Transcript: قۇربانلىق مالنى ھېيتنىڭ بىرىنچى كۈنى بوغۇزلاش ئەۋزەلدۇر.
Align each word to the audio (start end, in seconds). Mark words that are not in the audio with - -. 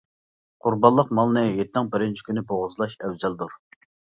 قۇربانلىق 0.65 1.11
مالنى 1.19 1.43
ھېيتنىڭ 1.59 1.91
بىرىنچى 1.97 2.27
كۈنى 2.31 2.45
بوغۇزلاش 2.53 2.97
ئەۋزەلدۇر. 3.05 3.55